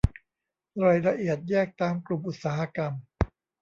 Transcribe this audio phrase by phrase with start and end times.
[0.83, 2.93] รายละเอียดแยกตามกลุ่มอุตสาหกรรม